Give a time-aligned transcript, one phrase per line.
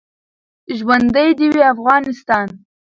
[0.77, 2.47] ژوندۍ د وی افغانستان